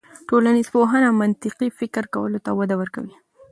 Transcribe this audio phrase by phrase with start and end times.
[0.27, 3.15] ټولنپوهنه منطقي فکر کولو ته وده ورکوي.